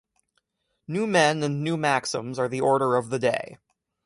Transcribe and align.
New 0.87 1.05
men 1.05 1.43
and 1.43 1.63
new 1.63 1.77
maxims 1.77 2.39
are 2.39 2.47
the 2.49 2.59
order 2.59 2.95
of 2.95 3.11
the 3.11 3.19
day. 3.19 3.59